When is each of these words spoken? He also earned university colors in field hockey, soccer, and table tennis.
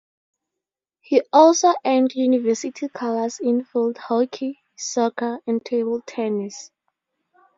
He 1.01 1.21
also 1.31 1.75
earned 1.85 2.15
university 2.15 2.89
colors 2.89 3.37
in 3.39 3.63
field 3.63 3.99
hockey, 3.99 4.57
soccer, 4.75 5.37
and 5.45 5.63
table 5.63 6.01
tennis. 6.07 6.71